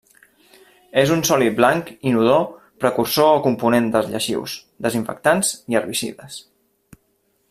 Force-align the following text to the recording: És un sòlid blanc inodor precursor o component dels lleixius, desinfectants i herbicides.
És 1.01 1.11
un 1.15 1.19
sòlid 1.29 1.57
blanc 1.59 1.91
inodor 2.13 2.41
precursor 2.85 3.29
o 3.35 3.43
component 3.45 3.91
dels 3.97 4.09
lleixius, 4.15 4.57
desinfectants 4.87 5.53
i 5.75 5.81
herbicides. 5.81 6.41